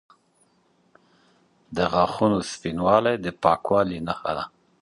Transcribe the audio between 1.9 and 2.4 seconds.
غاښونو